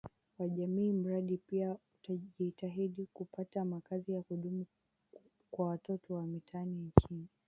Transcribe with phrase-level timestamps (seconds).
[0.39, 4.65] wa jamii Mradi pia utajitahidi kupata makazi ya kudumu
[5.51, 7.27] kwa watoto wa mitaani nchini